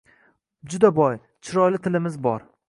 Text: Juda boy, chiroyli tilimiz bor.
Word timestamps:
Juda 0.73 0.91
boy, 1.01 1.19
chiroyli 1.47 1.83
tilimiz 1.89 2.19
bor. 2.27 2.49